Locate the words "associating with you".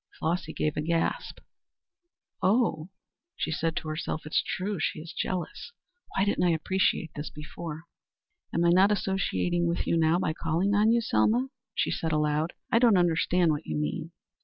8.91-9.95